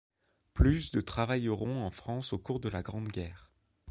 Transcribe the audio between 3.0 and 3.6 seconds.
Guerre.